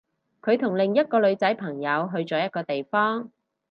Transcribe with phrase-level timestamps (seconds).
[0.41, 3.29] 佢同另一個女仔朋友去咗一個地方